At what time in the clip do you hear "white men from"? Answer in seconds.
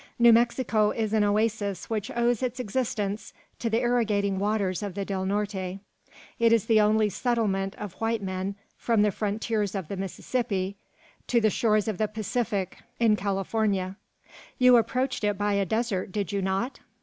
8.01-9.03